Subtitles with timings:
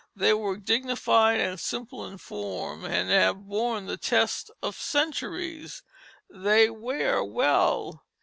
[0.15, 5.83] They were dignified and simple in form, and have borne the test of centuries,
[6.27, 8.03] they wear well.